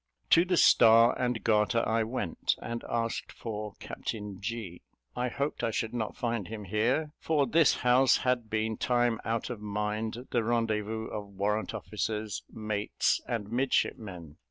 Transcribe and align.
To 0.31 0.45
the 0.45 0.57
Star 0.57 1.15
and 1.15 1.43
Garter 1.43 1.87
I 1.87 2.01
went, 2.01 2.55
and 2.59 2.83
asked 2.89 3.31
for 3.31 3.73
Captain 3.79 4.37
G. 4.41 4.81
I 5.15 5.29
hoped 5.29 5.63
I 5.63 5.69
should 5.69 5.93
not 5.93 6.17
find 6.17 6.47
him 6.47 6.63
here; 6.63 7.11
for 7.19 7.45
this 7.45 7.75
house 7.81 8.17
had 8.25 8.49
been, 8.49 8.77
time 8.77 9.21
out 9.23 9.51
of 9.51 9.61
mind, 9.61 10.27
the 10.31 10.43
rendezvous 10.43 11.05
of 11.05 11.27
warrant 11.27 11.75
officers, 11.75 12.41
mates, 12.49 13.21
and 13.27 13.51
midshipmen. 13.51 14.37